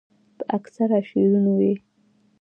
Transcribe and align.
پۀ 0.37 0.43
اکثره 0.57 0.99
شعرونو 1.09 1.53
ئې 1.63 1.73